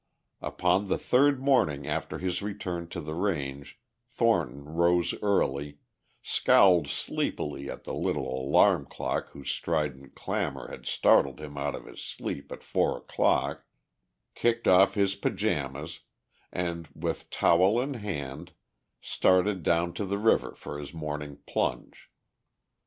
[0.41, 5.77] Upon the third morning after his return to the range Thornton rose early,
[6.23, 11.85] scowled sleepily at the little alarm clock whose strident clamour had startled him out of
[11.85, 13.63] his sleep at four o'clock,
[14.33, 15.99] kicked off his pajamas
[16.51, 18.53] and with towel in hand
[19.01, 22.09] started down to the river for his morning plunge.